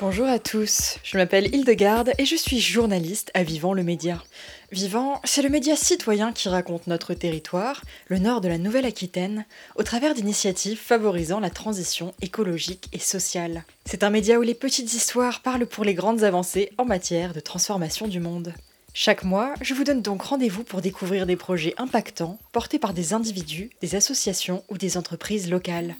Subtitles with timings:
[0.00, 4.22] Bonjour à tous, je m'appelle Hildegarde et je suis journaliste à Vivant le Média.
[4.72, 9.44] Vivant, c'est le média citoyen qui raconte notre territoire, le nord de la Nouvelle-Aquitaine,
[9.76, 13.64] au travers d'initiatives favorisant la transition écologique et sociale.
[13.84, 17.40] C'est un média où les petites histoires parlent pour les grandes avancées en matière de
[17.40, 18.54] transformation du monde.
[18.94, 23.12] Chaque mois, je vous donne donc rendez-vous pour découvrir des projets impactants portés par des
[23.12, 25.94] individus, des associations ou des entreprises locales.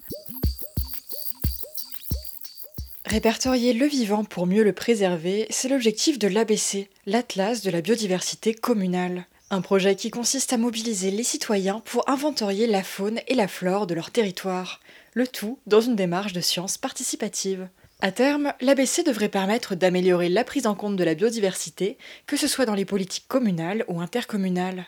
[3.11, 8.55] Répertorier le vivant pour mieux le préserver, c'est l'objectif de l'ABC, l'Atlas de la biodiversité
[8.55, 9.27] communale.
[9.51, 13.89] Un projet qui consiste à mobiliser les citoyens pour inventorier la faune et la flore
[13.89, 14.79] de leur territoire,
[15.15, 17.69] le tout dans une démarche de science participative.
[18.01, 21.98] À terme, l'ABC devrait permettre d'améliorer la prise en compte de la biodiversité,
[22.29, 24.87] que ce soit dans les politiques communales ou intercommunales.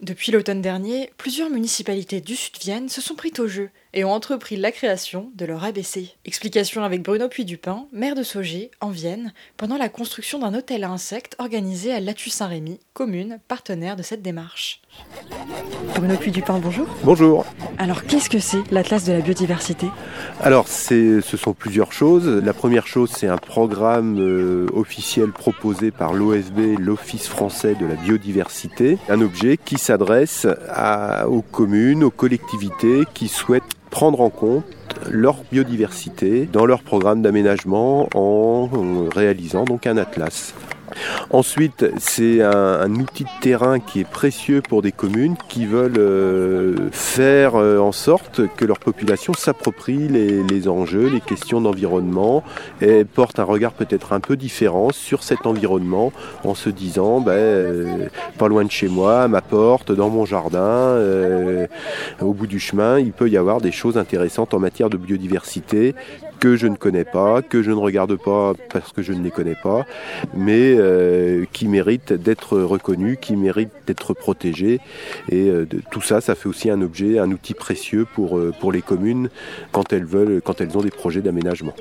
[0.00, 4.56] Depuis l'automne dernier, plusieurs municipalités du Sud-Vienne se sont prises au jeu et ont entrepris
[4.56, 6.10] la création de leur ABC.
[6.26, 10.90] Explication avec Bruno Puy-Dupin, maire de Saugé, en Vienne, pendant la construction d'un hôtel à
[10.90, 14.82] insectes organisé à Latu-Saint-Rémy, commune partenaire de cette démarche.
[15.94, 16.86] Bruno Puy-Dupin, bonjour.
[17.02, 17.46] Bonjour.
[17.78, 19.86] Alors qu'est-ce que c'est l'Atlas de la biodiversité?
[20.42, 22.28] Alors ce sont plusieurs choses.
[22.28, 27.94] La première chose, c'est un programme euh, officiel proposé par l'OFB, l'Office français de la
[27.94, 30.48] biodiversité, un objet qui s'adresse
[31.28, 34.64] aux communes, aux collectivités qui souhaitent prendre en compte
[35.08, 38.68] leur biodiversité dans leur programme d'aménagement en
[39.14, 40.54] réalisant donc un atlas.
[41.30, 46.74] Ensuite, c'est un, outil de terrain qui est précieux pour des communes qui veulent euh,
[46.92, 52.42] faire euh, en sorte que leur population s'approprie les, enjeux, les questions d'environnement
[52.80, 56.12] et porte un regard peut-être un peu différent sur cet environnement
[56.44, 60.24] en se disant ben, euh, pas loin de chez moi, à ma porte, dans mon
[60.24, 60.98] jardin,
[62.20, 65.94] au bout du chemin, il peut y avoir des choses intéressantes en matière de biodiversité
[66.38, 69.30] que je ne connais pas, que je ne regarde pas parce que je ne les
[69.30, 69.86] connais pas,
[70.34, 74.80] mais euh, qui méritent d'être reconnus, qui méritent d'être protégés.
[75.30, 78.72] Et euh, tout ça, ça fait aussi un objet, un outil précieux pour, euh, pour
[78.72, 79.28] les communes
[79.72, 81.74] quand elles veulent, quand elles ont des projets d'aménagement.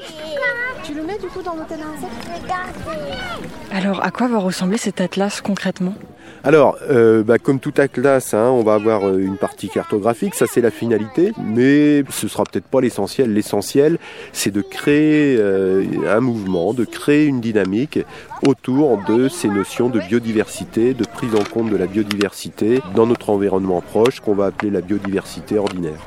[0.85, 5.41] Tu le mets du coup dans l'hôtel à Alors, à quoi va ressembler cet atlas
[5.41, 5.95] concrètement?
[6.43, 10.45] Alors, euh, bah, comme tout atlas, hein, on va avoir euh, une partie cartographique, ça
[10.45, 13.33] c'est la finalité, mais ce sera peut-être pas l'essentiel.
[13.33, 13.97] L'essentiel,
[14.31, 17.97] c'est de créer euh, un mouvement, de créer une dynamique
[18.45, 23.31] autour de ces notions de biodiversité, de prise en compte de la biodiversité dans notre
[23.31, 26.05] environnement proche, qu'on va appeler la biodiversité ordinaire.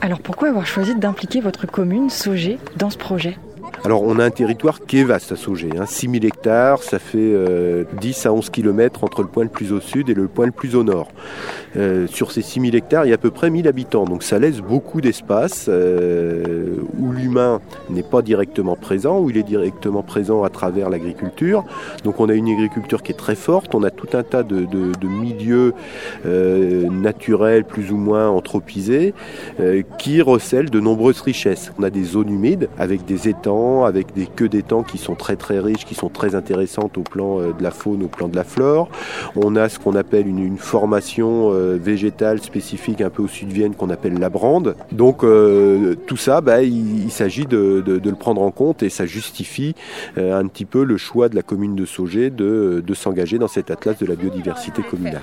[0.00, 3.36] Alors pourquoi avoir choisi d'impliquer votre commune, Sogé, dans ce projet?
[3.84, 7.18] Alors on a un territoire qui est vaste à Sauger, hein, 6000 hectares, ça fait
[7.18, 7.84] 10 euh,
[8.28, 10.76] à 11 km entre le point le plus au sud et le point le plus
[10.76, 11.08] au nord.
[11.76, 14.38] Euh, sur ces 6000 hectares, il y a à peu près 1000 habitants, donc ça
[14.38, 17.60] laisse beaucoup d'espace euh, où l'humain
[17.90, 21.64] n'est pas directement présent, où il est directement présent à travers l'agriculture.
[22.04, 24.64] Donc on a une agriculture qui est très forte, on a tout un tas de,
[25.08, 25.74] milieux
[26.24, 29.12] naturels plus ou moins anthropisés
[29.98, 31.72] qui recèlent de nombreuses richesses.
[31.78, 35.36] On a des zones humides avec des étangs, avec des queues d'étangs qui sont très
[35.36, 38.36] très riches, qui sont très intéressantes au plan euh, de la faune, au plan de
[38.36, 38.88] la flore.
[39.36, 43.54] On a ce qu'on appelle une, formation euh, végétale spécifique un peu au sud de
[43.54, 44.76] Vienne qu'on appelle la brande.
[44.92, 49.74] Donc euh, tout ça, bah, il, s'agit de, le prendre en compte et ça justifie
[50.16, 53.98] un petit peu le choix de la commune de Sauger de, s'engager dans cet atlas
[53.98, 55.22] de la biodiversité communale.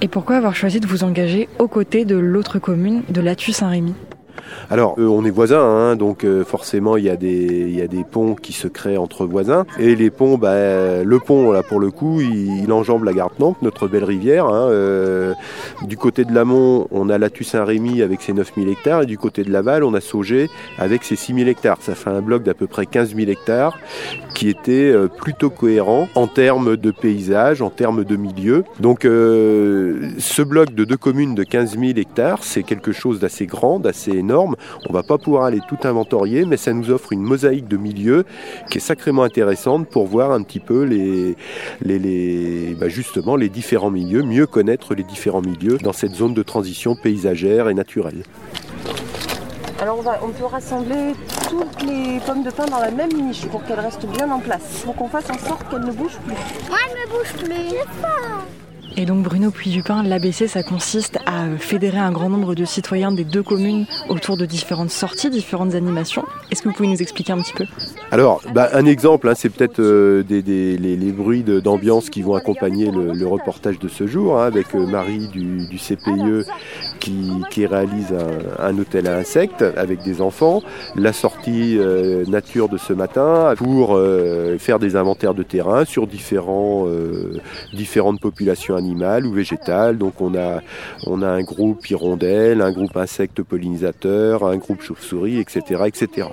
[0.00, 3.94] Et pourquoi avoir choisi de vous engager aux côtés de l'autre commune de Latu-Saint-Rémy
[4.70, 8.52] alors, euh, on est voisins, hein, donc euh, forcément, il y, a des, ponts qui
[8.52, 9.64] se créent entre voisins.
[9.78, 13.56] Et les ponts, bah, le pont, là, pour le coup, il, enjambe la Garde Nantes,
[13.62, 14.46] notre belle rivière.
[14.46, 15.32] Hein, euh,
[15.82, 19.02] du côté de l'amont, on a Latu Saint-Rémy avec ses 9000 hectares.
[19.02, 21.78] Et du côté de l'aval, on a Saugé avec ses 6000 hectares.
[21.80, 23.78] Ça fait un bloc d'à peu près 15 000 hectares
[24.34, 28.64] qui était plutôt cohérent en termes de paysage, en termes de milieu.
[28.78, 33.80] Donc, ce bloc de deux communes de 15 000 hectares, c'est quelque chose d'assez grand,
[33.80, 34.54] d'assez énorme on
[34.88, 38.24] On va pas pouvoir aller tout inventorier, mais ça nous offre une mosaïque de milieux
[38.70, 41.36] qui est sacrément intéressante pour voir un petit peu les,
[41.82, 46.42] les, bah, justement les différents milieux, mieux connaître les différents milieux dans cette zone de
[46.42, 48.22] transition paysagère et naturelle.
[49.80, 51.14] Alors on, peut rassembler
[51.48, 54.82] toutes les pommes de pin dans la même niche pour qu'elles restent bien en place.
[54.84, 56.34] Pour qu'on fasse en sorte qu'elles ne bougent plus.
[56.68, 58.67] Moi, je ne bouge plus.
[59.00, 63.22] Et donc Bruno Puy-Dupin, l'ABC, ça consiste à fédérer un grand nombre de citoyens des
[63.22, 66.24] deux communes autour de différentes sorties, différentes animations.
[66.50, 67.64] Est-ce que vous pouvez nous expliquer un petit peu?
[68.10, 73.24] Alors, bah, un exemple, hein, c'est peut-être euh, les, bruits d'ambiance qui vont accompagner le,
[73.24, 76.44] reportage de ce jour, hein, avec euh, Marie du, CPIE
[76.98, 78.12] qui, réalise
[78.58, 80.60] un, hôtel à insectes avec des enfants,
[80.96, 83.96] la sortie euh, nature de ce matin pour
[84.58, 86.90] faire des inventaires de terrain sur différentes
[88.20, 89.98] populations animales ou végétal.
[89.98, 90.60] Donc on a,
[91.06, 96.28] on a un groupe hirondelle, un groupe insectes pollinisateurs, un groupe chauve-souris, etc., etc.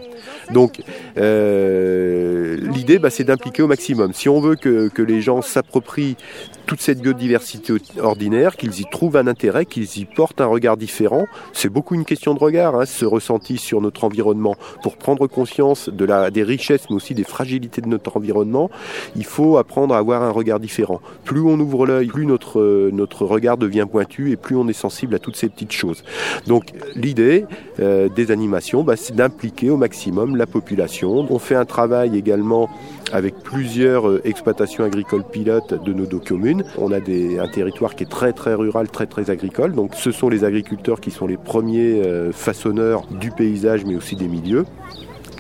[0.51, 0.81] Donc
[1.17, 4.13] euh, l'idée, bah, c'est d'impliquer au maximum.
[4.13, 6.17] Si on veut que, que les gens s'approprient
[6.65, 11.25] toute cette biodiversité ordinaire, qu'ils y trouvent un intérêt, qu'ils y portent un regard différent.
[11.53, 14.55] C'est beaucoup une question de regard, hein, ce ressenti sur notre environnement.
[14.81, 18.69] Pour prendre conscience de la, des richesses, mais aussi des fragilités de notre environnement,
[19.15, 21.01] il faut apprendre à avoir un regard différent.
[21.23, 25.15] Plus on ouvre l'œil, plus notre, notre regard devient pointu et plus on est sensible
[25.15, 26.03] à toutes ces petites choses.
[26.47, 26.65] Donc
[26.95, 27.45] l'idée
[27.79, 31.25] euh, des animations, bah, c'est d'impliquer au maximum la population.
[31.29, 32.69] On fait un travail également
[33.11, 36.54] avec plusieurs euh, exploitations agricoles pilotes de nos deux communes.
[36.77, 39.73] On a des, un territoire qui est très très rural, très très agricole.
[39.73, 44.15] Donc ce sont les agriculteurs qui sont les premiers euh, façonneurs du paysage mais aussi
[44.15, 44.65] des milieux.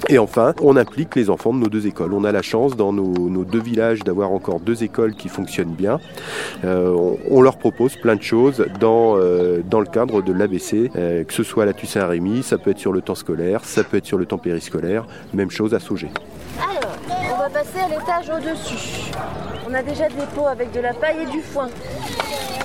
[0.07, 2.13] Et enfin, on implique les enfants de nos deux écoles.
[2.13, 5.99] On a la chance dans nos, deux villages d'avoir encore deux écoles qui fonctionnent bien.
[6.63, 9.17] Euh, on, leur propose plein de choses dans,
[9.63, 12.91] dans le cadre de l'ABC, que ce soit à la Toussaint-Rémy, ça peut être sur
[12.91, 16.11] le temps scolaire, ça peut être sur le temps périscolaire, même chose à Sauger
[17.49, 19.11] passer à l'étage au-dessus.
[19.67, 21.69] On a déjà des pots avec de la paille et du foin.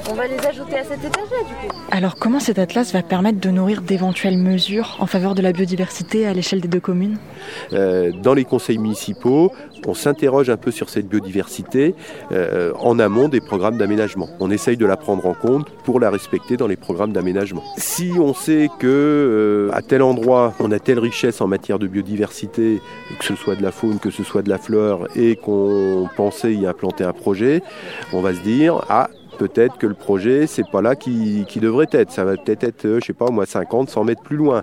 [0.09, 1.77] On va les ajouter à cet étage-là du coup.
[1.91, 6.27] Alors comment cet atlas va permettre de nourrir d'éventuelles mesures en faveur de la biodiversité
[6.27, 7.19] à l'échelle des deux communes?
[7.73, 9.53] Euh, Dans les conseils municipaux,
[9.87, 11.95] on s'interroge un peu sur cette biodiversité
[12.33, 14.29] euh, en amont des programmes d'aménagement.
[14.41, 17.63] On essaye de la prendre en compte pour la respecter dans les programmes d'aménagement.
[17.77, 21.87] Si on sait que euh, à tel endroit on a telle richesse en matière de
[21.87, 22.81] biodiversité,
[23.19, 26.55] que ce soit de la faune, que ce soit de la fleur, et qu'on pensait
[26.55, 27.63] y implanter un projet,
[28.13, 29.09] on va se dire ah
[29.41, 32.13] peut-être que le projet, c'est pas là qui, devrait être.
[32.13, 34.63] Ça va peut-être être, euh, je sais pas, moi, 50, 100 mètres plus loin.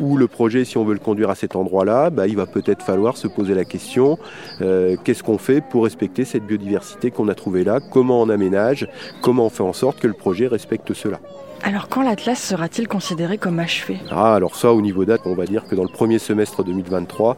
[0.00, 2.82] Ou le projet, si on veut le conduire à cet endroit-là, bah, il va peut-être
[2.82, 4.18] falloir se poser la question
[4.62, 7.78] euh, qu'est-ce qu'on fait pour respecter cette biodiversité qu'on a trouvée là?
[7.92, 8.88] Comment on aménage?
[9.22, 11.20] Comment on fait en sorte que le projet respecte cela?
[11.62, 13.98] Alors quand l'Atlas sera-t-il considéré comme achevé?
[14.10, 17.36] Ah alors ça au niveau date on va dire que dans le premier semestre 2023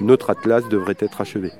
[0.00, 1.52] notre Atlas devrait être achevé.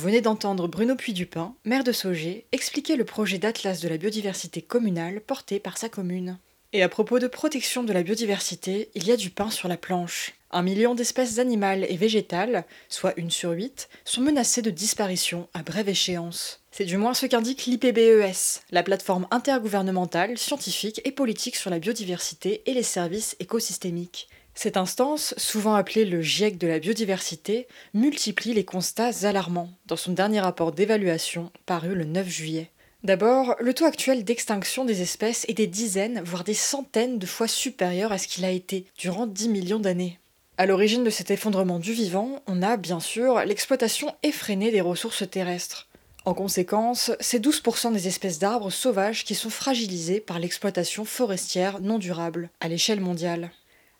[0.00, 4.62] Vous venez d'entendre Bruno Puy-Dupin, maire de Sauger, expliquer le projet d'Atlas de la biodiversité
[4.62, 6.38] communale porté par sa commune.
[6.72, 9.76] Et à propos de protection de la biodiversité, il y a du pain sur la
[9.76, 10.32] planche.
[10.52, 15.62] Un million d'espèces animales et végétales, soit une sur huit, sont menacées de disparition à
[15.62, 16.62] brève échéance.
[16.70, 22.62] C'est du moins ce qu'indique l'IPBES, la plateforme intergouvernementale, scientifique et politique sur la biodiversité
[22.64, 24.28] et les services écosystémiques.
[24.54, 30.12] Cette instance, souvent appelée le GIEC de la biodiversité, multiplie les constats alarmants dans son
[30.12, 32.70] dernier rapport d'évaluation paru le 9 juillet.
[33.02, 37.48] D'abord, le taux actuel d'extinction des espèces est des dizaines, voire des centaines de fois
[37.48, 40.18] supérieur à ce qu'il a été durant 10 millions d'années.
[40.58, 45.28] À l'origine de cet effondrement du vivant, on a bien sûr l'exploitation effrénée des ressources
[45.30, 45.88] terrestres.
[46.26, 51.98] En conséquence, c'est 12% des espèces d'arbres sauvages qui sont fragilisées par l'exploitation forestière non
[51.98, 53.50] durable à l'échelle mondiale.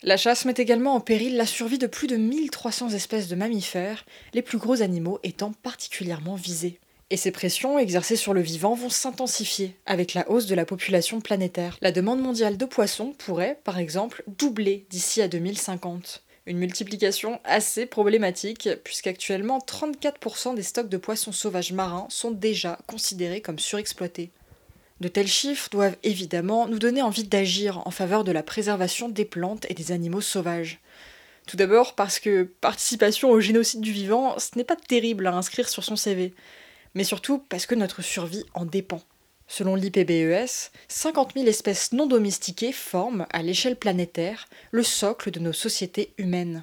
[0.03, 4.07] La chasse met également en péril la survie de plus de 1300 espèces de mammifères,
[4.33, 6.81] les plus gros animaux étant particulièrement visés.
[7.11, 11.21] Et ces pressions exercées sur le vivant vont s'intensifier avec la hausse de la population
[11.21, 11.77] planétaire.
[11.83, 16.23] La demande mondiale de poissons pourrait, par exemple, doubler d'ici à 2050.
[16.47, 23.43] Une multiplication assez problématique, puisqu'actuellement 34% des stocks de poissons sauvages marins sont déjà considérés
[23.43, 24.31] comme surexploités.
[25.01, 29.25] De tels chiffres doivent évidemment nous donner envie d'agir en faveur de la préservation des
[29.25, 30.79] plantes et des animaux sauvages.
[31.47, 35.69] Tout d'abord parce que participation au génocide du vivant, ce n'est pas terrible à inscrire
[35.71, 36.35] sur son CV,
[36.95, 39.01] mais surtout parce que notre survie en dépend.
[39.49, 45.53] Selon l'IPBES, 50 000 espèces non domestiquées forment, à l'échelle planétaire, le socle de nos
[45.53, 46.63] sociétés humaines.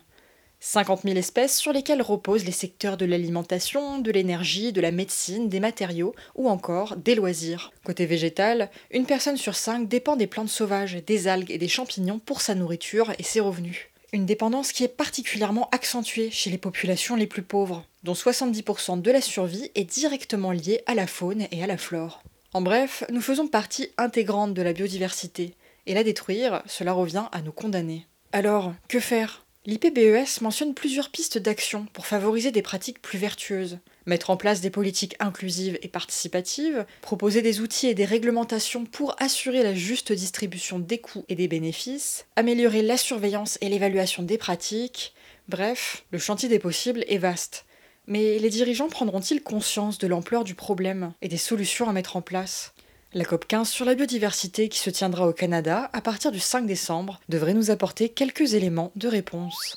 [0.69, 5.47] 50 000 espèces sur lesquelles reposent les secteurs de l'alimentation, de l'énergie, de la médecine,
[5.47, 7.71] des matériaux ou encore des loisirs.
[7.85, 12.19] Côté végétal, une personne sur cinq dépend des plantes sauvages, des algues et des champignons
[12.19, 13.87] pour sa nourriture et ses revenus.
[14.11, 19.11] Une dépendance qui est particulièrement accentuée chez les populations les plus pauvres, dont 70% de
[19.11, 22.21] la survie est directement liée à la faune et à la flore.
[22.53, 25.53] En bref, nous faisons partie intégrante de la biodiversité,
[25.85, 28.05] et la détruire, cela revient à nous condamner.
[28.33, 29.46] Alors, que faire?
[29.67, 33.79] L'IPBES mentionne plusieurs pistes d'action pour favoriser des pratiques plus vertueuses.
[34.05, 39.13] Mettre en place des politiques inclusives et participatives, proposer des outils et des réglementations pour
[39.21, 44.37] assurer la juste distribution des coûts et des bénéfices, améliorer la surveillance et l'évaluation des
[44.37, 45.13] pratiques.
[45.49, 47.65] Bref, le chantier des possibles est vaste.
[48.07, 52.21] Mais les dirigeants prendront-ils conscience de l'ampleur du problème et des solutions à mettre en
[52.21, 52.73] place?
[53.17, 57.19] La COP15 sur la biodiversité qui se tiendra au Canada à partir du 5 décembre
[57.29, 59.75] devrait nous apporter quelques éléments de réponse.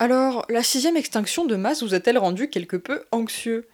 [0.00, 3.68] Alors, la sixième extinction de masse vous a-t-elle rendu quelque peu anxieux?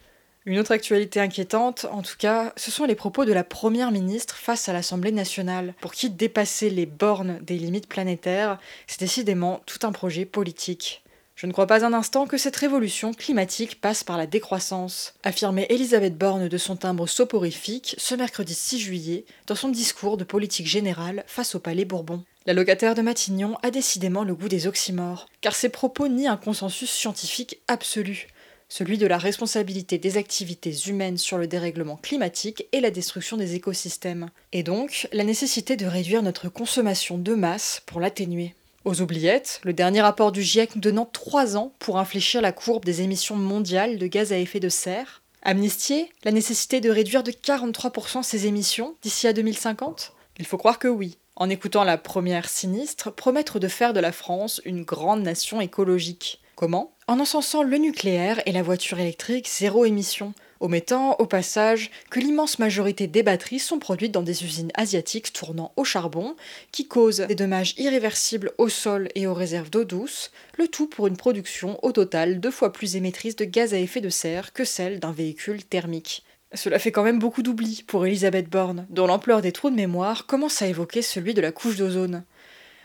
[0.44, 4.36] Une autre actualité inquiétante, en tout cas, ce sont les propos de la Première ministre
[4.36, 9.86] face à l'Assemblée nationale, pour qui dépasser les bornes des limites planétaires, c'est décidément tout
[9.86, 11.02] un projet politique.
[11.38, 15.68] Je ne crois pas un instant que cette révolution climatique passe par la décroissance, affirmait
[15.70, 20.66] Elisabeth Borne de son timbre soporifique ce mercredi 6 juillet dans son discours de politique
[20.66, 22.24] générale face au Palais Bourbon.
[22.46, 26.36] La locataire de Matignon a décidément le goût des oxymores, car ses propos nient un
[26.36, 28.26] consensus scientifique absolu,
[28.68, 33.54] celui de la responsabilité des activités humaines sur le dérèglement climatique et la destruction des
[33.54, 38.56] écosystèmes, et donc la nécessité de réduire notre consommation de masse pour l'atténuer.
[38.88, 42.86] Aux oubliettes, le dernier rapport du GIEC nous donnant trois ans pour infléchir la courbe
[42.86, 45.20] des émissions mondiales de gaz à effet de serre.
[45.42, 50.78] Amnistier, la nécessité de réduire de 43% ses émissions d'ici à 2050 Il faut croire
[50.78, 51.18] que oui.
[51.36, 56.40] En écoutant la première sinistre, promettre de faire de la France une grande nation écologique.
[56.56, 56.94] Comment?
[57.08, 62.58] En encensant le nucléaire et la voiture électrique zéro émission, omettant au passage que l'immense
[62.58, 66.36] majorité des batteries sont produites dans des usines asiatiques tournant au charbon,
[66.72, 71.06] qui causent des dommages irréversibles au sol et aux réserves d'eau douce, le tout pour
[71.06, 74.64] une production au total deux fois plus émettrice de gaz à effet de serre que
[74.64, 76.24] celle d'un véhicule thermique.
[76.54, 80.26] Cela fait quand même beaucoup d'oubli pour Elisabeth Borne, dont l'ampleur des trous de mémoire
[80.26, 82.24] commence à évoquer celui de la couche d'ozone.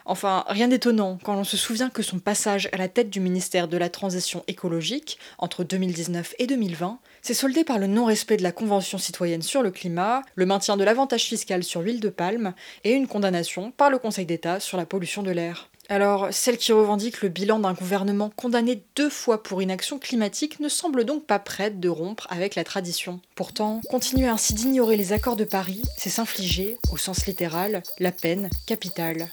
[0.06, 3.68] Enfin, rien d'étonnant quand l'on se souvient que son passage à la tête du ministère
[3.68, 8.52] de la Transition écologique, entre 2019 et 2020, s'est soldé par le non-respect de la
[8.52, 12.92] Convention citoyenne sur le climat, le maintien de l'avantage fiscal sur l'huile de palme et
[12.92, 15.70] une condamnation par le Conseil d'État sur la pollution de l'air.
[15.90, 20.70] Alors, celle qui revendique le bilan d'un gouvernement condamné deux fois pour inaction climatique ne
[20.70, 23.20] semble donc pas prête de rompre avec la tradition.
[23.36, 28.50] Pourtant, continuer ainsi d'ignorer les accords de Paris, c'est s'infliger, au sens littéral, la peine
[28.66, 29.30] capitale.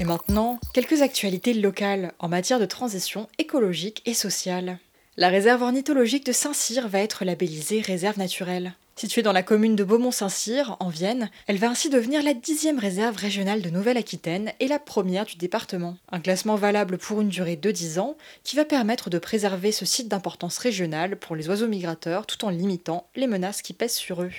[0.00, 4.78] Et maintenant, quelques actualités locales en matière de transition écologique et sociale.
[5.16, 8.74] La réserve ornithologique de Saint-Cyr va être labellisée réserve naturelle.
[8.94, 13.16] Située dans la commune de Beaumont-Saint-Cyr, en Vienne, elle va ainsi devenir la dixième réserve
[13.16, 15.96] régionale de Nouvelle-Aquitaine et la première du département.
[16.12, 19.84] Un classement valable pour une durée de 10 ans qui va permettre de préserver ce
[19.84, 24.22] site d'importance régionale pour les oiseaux migrateurs tout en limitant les menaces qui pèsent sur
[24.22, 24.30] eux.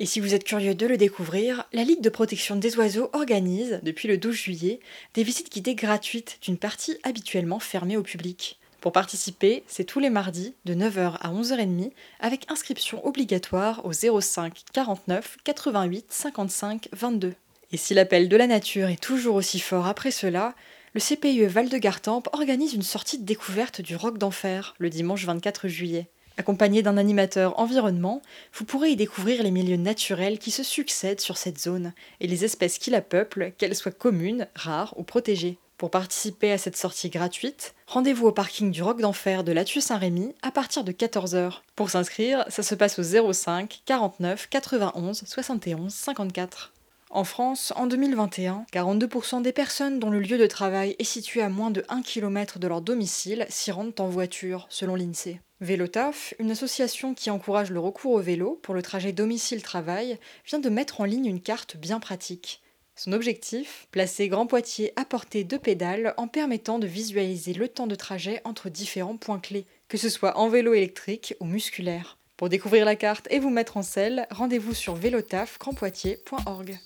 [0.00, 3.80] Et si vous êtes curieux de le découvrir, la Ligue de protection des oiseaux organise,
[3.82, 4.80] depuis le 12 juillet,
[5.14, 8.60] des visites guidées gratuites d'une partie habituellement fermée au public.
[8.80, 11.90] Pour participer, c'est tous les mardis de 9h à 11h30
[12.20, 17.34] avec inscription obligatoire au 05 49 88 55 22.
[17.72, 20.54] Et si l'appel de la nature est toujours aussi fort après cela,
[20.94, 25.24] le CPIE Val de Gartempe organise une sortie de découverte du Roc d'Enfer le dimanche
[25.24, 26.06] 24 juillet.
[26.38, 28.22] Accompagné d'un animateur environnement,
[28.54, 32.44] vous pourrez y découvrir les milieux naturels qui se succèdent sur cette zone et les
[32.44, 35.58] espèces qui la peuplent, qu'elles soient communes, rares ou protégées.
[35.78, 40.32] Pour participer à cette sortie gratuite, rendez-vous au parking du Roc d'Enfer de Latu Saint-Rémy
[40.40, 41.54] à partir de 14h.
[41.74, 46.72] Pour s'inscrire, ça se passe au 05 49 91 71 54.
[47.10, 51.48] En France, en 2021, 42% des personnes dont le lieu de travail est situé à
[51.48, 55.40] moins de 1 km de leur domicile s'y rendent en voiture, selon l'INSEE.
[55.62, 60.68] Vélotaf, une association qui encourage le recours au vélo pour le trajet domicile-travail, vient de
[60.68, 62.60] mettre en ligne une carte bien pratique.
[62.94, 67.86] Son objectif Placer Grand Poitiers à portée de pédales en permettant de visualiser le temps
[67.86, 72.17] de trajet entre différents points clés, que ce soit en vélo électrique ou musculaire.
[72.38, 76.78] Pour découvrir la carte et vous mettre en selle, rendez-vous sur vélotafgrandpoitiers.org.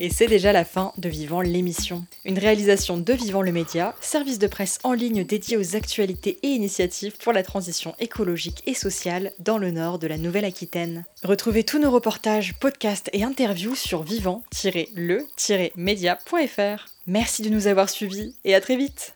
[0.00, 2.04] Et c'est déjà la fin de Vivant l'émission.
[2.24, 6.48] Une réalisation de Vivant le Média, service de presse en ligne dédié aux actualités et
[6.48, 11.04] initiatives pour la transition écologique et sociale dans le nord de la Nouvelle-Aquitaine.
[11.22, 16.88] Retrouvez tous nos reportages, podcasts et interviews sur vivant-le-média.fr.
[17.06, 19.14] Merci de nous avoir suivis et à très vite